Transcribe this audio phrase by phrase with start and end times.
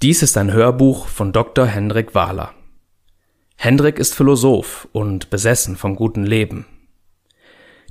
[0.00, 1.66] Dies ist ein Hörbuch von Dr.
[1.66, 2.54] Hendrik Wahler.
[3.56, 6.66] Hendrik ist Philosoph und besessen vom guten Leben.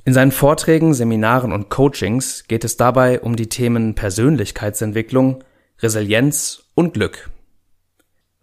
[0.06, 5.44] In seinen Vorträgen, Seminaren und Coachings geht es dabei um die Themen Persönlichkeitsentwicklung,
[5.80, 7.28] Resilienz und Glück.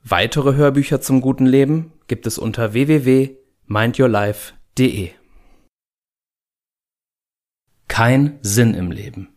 [0.03, 5.09] Weitere Hörbücher zum guten Leben gibt es unter www.mindyourlife.de.
[7.87, 9.29] Kein Sinn im Leben.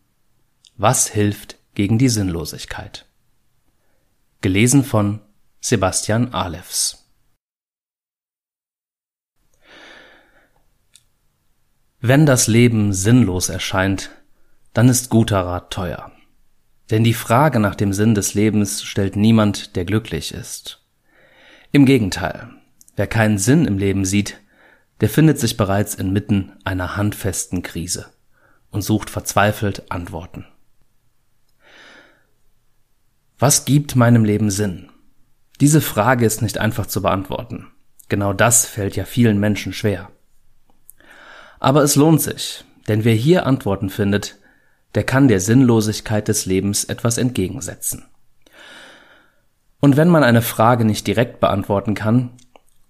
[0.76, 3.07] Was hilft gegen die Sinnlosigkeit?
[4.40, 5.18] Gelesen von
[5.60, 7.10] Sebastian Alefs.
[11.98, 14.10] Wenn das Leben sinnlos erscheint,
[14.74, 16.12] dann ist guter Rat teuer.
[16.88, 20.86] Denn die Frage nach dem Sinn des Lebens stellt niemand, der glücklich ist.
[21.72, 22.48] Im Gegenteil,
[22.94, 24.40] wer keinen Sinn im Leben sieht,
[25.00, 28.06] der findet sich bereits inmitten einer handfesten Krise
[28.70, 30.46] und sucht verzweifelt Antworten.
[33.40, 34.88] Was gibt meinem Leben Sinn?
[35.60, 37.68] Diese Frage ist nicht einfach zu beantworten.
[38.08, 40.10] Genau das fällt ja vielen Menschen schwer.
[41.60, 44.38] Aber es lohnt sich, denn wer hier Antworten findet,
[44.96, 48.06] der kann der Sinnlosigkeit des Lebens etwas entgegensetzen.
[49.78, 52.30] Und wenn man eine Frage nicht direkt beantworten kann,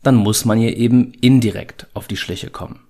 [0.02, 2.88] dann muss man ihr eben indirekt auf die Schliche kommen.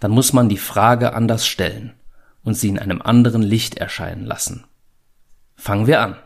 [0.00, 1.94] Dann muss man die Frage anders stellen
[2.42, 4.64] und sie in einem anderen Licht erscheinen lassen.
[5.54, 6.16] Fangen wir an.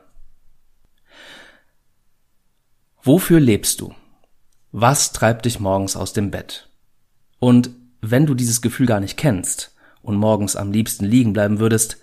[3.05, 3.95] Wofür lebst du?
[4.71, 6.71] Was treibt dich morgens aus dem Bett?
[7.41, 11.99] Und wenn du dieses Gefühl gar nicht kennst und morgens am liebsten liegen bleiben würdest,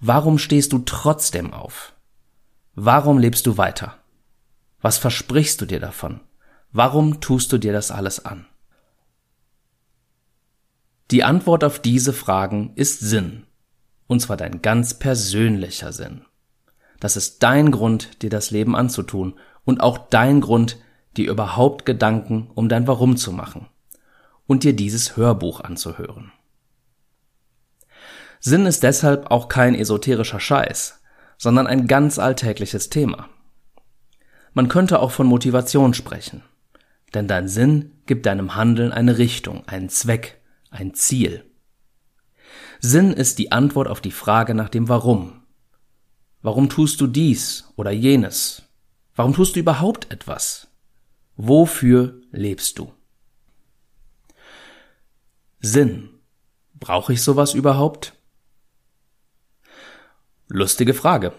[0.00, 1.94] warum stehst du trotzdem auf?
[2.74, 3.96] Warum lebst du weiter?
[4.82, 6.20] Was versprichst du dir davon?
[6.70, 8.44] Warum tust du dir das alles an?
[11.10, 13.46] Die Antwort auf diese Fragen ist Sinn.
[14.06, 16.26] Und zwar dein ganz persönlicher Sinn.
[17.00, 20.78] Das ist dein Grund, dir das Leben anzutun und auch dein Grund,
[21.18, 23.66] dir überhaupt Gedanken um dein Warum zu machen
[24.46, 26.32] und dir dieses Hörbuch anzuhören.
[28.40, 31.02] Sinn ist deshalb auch kein esoterischer Scheiß,
[31.36, 33.28] sondern ein ganz alltägliches Thema.
[34.54, 36.42] Man könnte auch von Motivation sprechen,
[37.12, 40.40] denn dein Sinn gibt deinem Handeln eine Richtung, einen Zweck,
[40.70, 41.44] ein Ziel.
[42.78, 45.42] Sinn ist die Antwort auf die Frage nach dem Warum.
[46.40, 48.65] Warum tust du dies oder jenes?
[49.16, 50.68] Warum tust du überhaupt etwas?
[51.36, 52.92] Wofür lebst du?
[55.58, 56.10] Sinn.
[56.74, 58.12] Brauche ich sowas überhaupt?
[60.48, 61.32] Lustige Frage.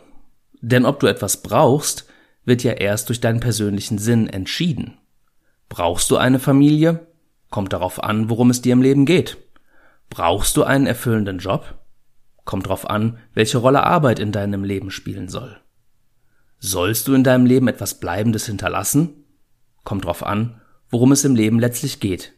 [0.59, 2.07] Denn ob du etwas brauchst,
[2.43, 4.97] wird ja erst durch deinen persönlichen Sinn entschieden.
[5.69, 7.05] Brauchst du eine Familie?
[7.51, 9.37] Kommt darauf an, worum es dir im Leben geht.
[10.09, 11.77] Brauchst du einen erfüllenden Job?
[12.43, 15.59] Kommt darauf an, welche Rolle Arbeit in deinem Leben spielen soll.
[16.59, 19.25] Sollst du in deinem Leben etwas Bleibendes hinterlassen?
[19.83, 20.59] Kommt drauf an,
[20.89, 22.33] worum es im Leben letztlich geht,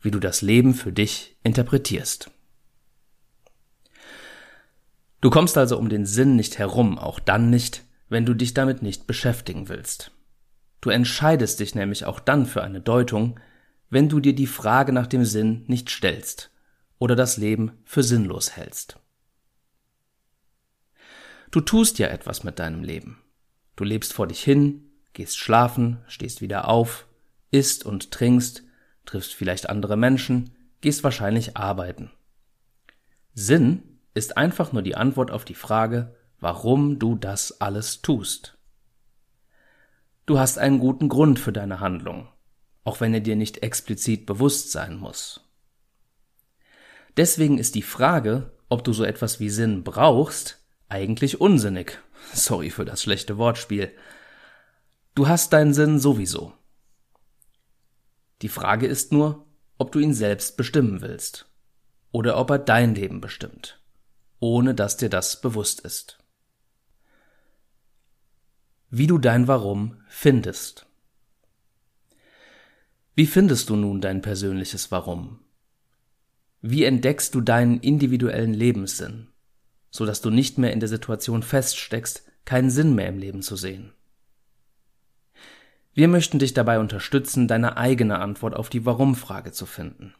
[0.00, 2.30] wie du das Leben für dich interpretierst.
[5.20, 8.82] Du kommst also um den Sinn nicht herum, auch dann nicht, wenn du dich damit
[8.82, 10.10] nicht beschäftigen willst.
[10.80, 13.38] Du entscheidest dich nämlich auch dann für eine Deutung,
[13.88, 16.50] wenn du dir die Frage nach dem Sinn nicht stellst
[16.98, 18.98] oder das Leben für sinnlos hältst.
[21.52, 23.18] Du tust ja etwas mit deinem Leben.
[23.76, 27.06] Du lebst vor dich hin, gehst schlafen, stehst wieder auf,
[27.50, 28.64] isst und trinkst,
[29.04, 32.10] triffst vielleicht andere Menschen, gehst wahrscheinlich arbeiten.
[33.34, 38.58] Sinn ist einfach nur die Antwort auf die Frage, warum du das alles tust.
[40.26, 42.28] Du hast einen guten Grund für deine Handlung,
[42.84, 45.48] auch wenn er dir nicht explizit bewusst sein muss.
[47.16, 50.61] Deswegen ist die Frage, ob du so etwas wie Sinn brauchst,
[50.92, 51.98] eigentlich unsinnig.
[52.34, 53.92] Sorry für das schlechte Wortspiel.
[55.14, 56.52] Du hast deinen Sinn sowieso.
[58.42, 59.46] Die Frage ist nur,
[59.78, 61.46] ob du ihn selbst bestimmen willst
[62.12, 63.80] oder ob er dein Leben bestimmt,
[64.38, 66.18] ohne dass dir das bewusst ist.
[68.90, 70.86] Wie du dein Warum findest.
[73.14, 75.40] Wie findest du nun dein persönliches Warum?
[76.60, 79.31] Wie entdeckst du deinen individuellen Lebenssinn?
[79.92, 83.54] So dass du nicht mehr in der Situation feststeckst, keinen Sinn mehr im Leben zu
[83.54, 83.92] sehen.
[85.94, 90.14] Wir möchten dich dabei unterstützen, deine eigene Antwort auf die Warum-Frage zu finden.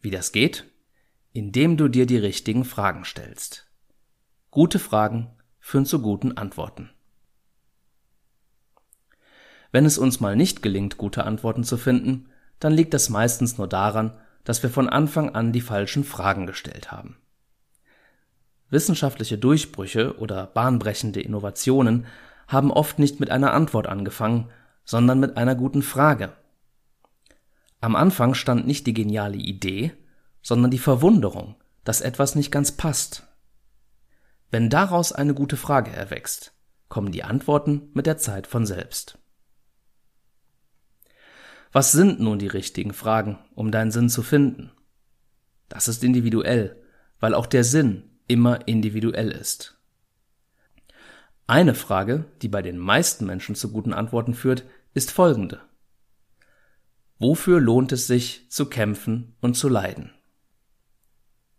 [0.00, 0.64] Wie das geht?
[1.34, 3.70] Indem du dir die richtigen Fragen stellst.
[4.50, 6.88] Gute Fragen führen zu guten Antworten.
[9.70, 13.68] Wenn es uns mal nicht gelingt, gute Antworten zu finden, dann liegt das meistens nur
[13.68, 17.18] daran, dass wir von Anfang an die falschen Fragen gestellt haben.
[18.70, 22.06] Wissenschaftliche Durchbrüche oder bahnbrechende Innovationen
[22.48, 24.50] haben oft nicht mit einer Antwort angefangen,
[24.84, 26.32] sondern mit einer guten Frage.
[27.80, 29.92] Am Anfang stand nicht die geniale Idee,
[30.42, 33.26] sondern die Verwunderung, dass etwas nicht ganz passt.
[34.50, 36.52] Wenn daraus eine gute Frage erwächst,
[36.88, 39.18] kommen die Antworten mit der Zeit von selbst.
[41.72, 44.70] Was sind nun die richtigen Fragen, um deinen Sinn zu finden?
[45.68, 46.80] Das ist individuell,
[47.18, 49.78] weil auch der Sinn immer individuell ist.
[51.46, 54.64] Eine Frage, die bei den meisten Menschen zu guten Antworten führt,
[54.94, 55.60] ist folgende.
[57.18, 60.12] Wofür lohnt es sich zu kämpfen und zu leiden?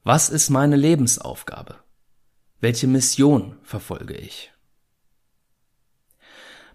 [0.03, 1.75] Was ist meine Lebensaufgabe?
[2.59, 4.51] Welche Mission verfolge ich?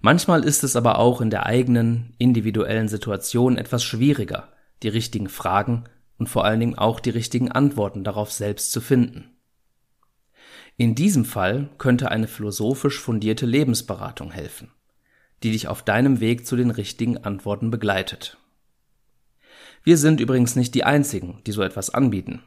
[0.01, 4.49] Manchmal ist es aber auch in der eigenen individuellen Situation etwas schwieriger,
[4.83, 5.85] die richtigen Fragen
[6.19, 9.32] und vor allen Dingen auch die richtigen Antworten darauf selbst zu finden.
[10.77, 14.71] In diesem Fall könnte eine philosophisch fundierte Lebensberatung helfen,
[15.43, 18.39] die dich auf deinem Weg zu den richtigen Antworten begleitet.
[19.85, 22.43] Wir sind übrigens nicht die Einzigen, die so etwas anbieten.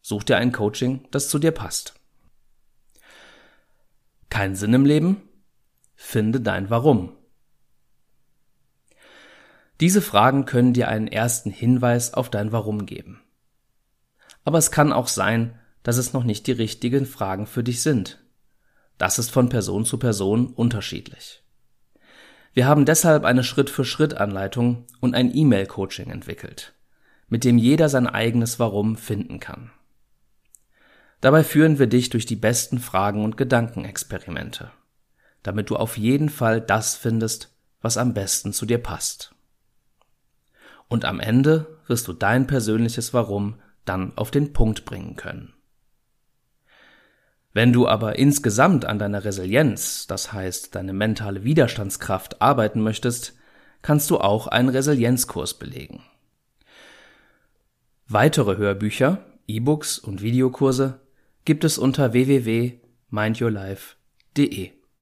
[0.00, 1.94] Such dir ein Coaching, das zu dir passt.
[4.30, 5.28] Kein Sinn im Leben?
[5.94, 7.12] Finde dein Warum.
[9.80, 13.20] Diese Fragen können dir einen ersten Hinweis auf dein Warum geben.
[14.44, 18.18] Aber es kann auch sein, dass es noch nicht die richtigen Fragen für dich sind.
[18.98, 21.42] Das ist von Person zu Person unterschiedlich.
[22.54, 26.74] Wir haben deshalb eine Schritt-für-Schritt-Anleitung und ein E-Mail-Coaching entwickelt,
[27.28, 29.70] mit dem jeder sein eigenes Warum finden kann.
[31.20, 34.70] Dabei führen wir dich durch die besten Fragen und Gedankenexperimente
[35.42, 39.34] damit du auf jeden Fall das findest, was am besten zu dir passt.
[40.88, 45.52] Und am Ende wirst du dein persönliches Warum dann auf den Punkt bringen können.
[47.52, 53.34] Wenn du aber insgesamt an deiner Resilienz, das heißt deine mentale Widerstandskraft, arbeiten möchtest,
[53.82, 56.02] kannst du auch einen Resilienzkurs belegen.
[58.08, 61.00] Weitere Hörbücher, E-Books und Videokurse
[61.44, 64.81] gibt es unter www.mindyourlife.de.